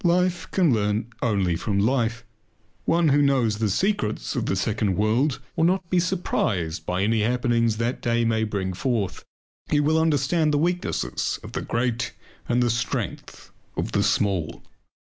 [0.03, 2.25] Life can learn only from life.
[2.85, 7.21] One who knows the secrets of the second world will not be surprised by any
[7.21, 9.23] happenings that the day may bring forth.
[9.69, 12.13] He will understand the weaknesses of the great
[12.49, 14.63] and the strength of the small.